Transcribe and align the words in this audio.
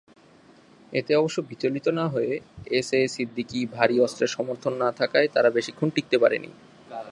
এতে 0.93 1.11
অবশ্য 1.15 1.37
বিচলিত 1.41 1.87
না 1.89 2.05
হয়ে 2.07 2.33
এস 2.71 2.89
এ 2.93 3.01
সিদ্দিকী 3.07 3.59
ভারী 3.65 3.95
অস্ত্রের 3.99 4.27
সমর্থন 4.27 4.73
না 4.73 4.89
থাকায় 4.91 5.27
তারা 5.27 5.49
বেশিক্ষণ 5.49 5.87
টিকতে 5.89 6.17
পারেননি। 6.17 6.51